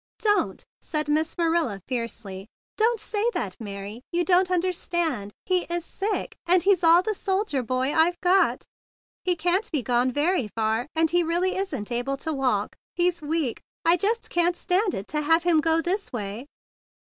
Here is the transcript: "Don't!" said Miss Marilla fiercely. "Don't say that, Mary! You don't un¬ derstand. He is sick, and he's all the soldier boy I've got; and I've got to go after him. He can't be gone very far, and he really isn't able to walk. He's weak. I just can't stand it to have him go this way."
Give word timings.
"Don't!" 0.17 0.65
said 0.81 1.07
Miss 1.07 1.37
Marilla 1.37 1.79
fiercely. 1.85 2.47
"Don't 2.75 2.99
say 2.99 3.23
that, 3.35 3.55
Mary! 3.59 4.01
You 4.11 4.25
don't 4.25 4.47
un¬ 4.49 4.59
derstand. 4.59 5.29
He 5.45 5.65
is 5.65 5.85
sick, 5.85 6.35
and 6.47 6.63
he's 6.63 6.83
all 6.83 7.03
the 7.03 7.13
soldier 7.13 7.61
boy 7.61 7.93
I've 7.93 8.19
got; 8.19 8.63
and 8.63 8.63
I've 8.63 8.63
got 8.63 8.63
to 8.63 8.63
go 8.63 8.65
after 8.65 8.65
him. 8.65 9.21
He 9.25 9.35
can't 9.35 9.71
be 9.71 9.81
gone 9.83 10.11
very 10.11 10.47
far, 10.47 10.87
and 10.95 11.11
he 11.11 11.21
really 11.21 11.55
isn't 11.55 11.91
able 11.91 12.17
to 12.17 12.33
walk. 12.33 12.75
He's 12.95 13.21
weak. 13.21 13.61
I 13.85 13.95
just 13.95 14.31
can't 14.31 14.57
stand 14.57 14.95
it 14.95 15.07
to 15.09 15.21
have 15.21 15.43
him 15.43 15.61
go 15.61 15.83
this 15.83 16.11
way." 16.11 16.47